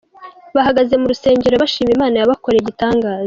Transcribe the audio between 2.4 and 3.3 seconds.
igitangaza.